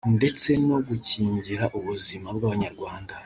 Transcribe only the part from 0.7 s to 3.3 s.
gukingira ubuzima bw’Abanyarwanda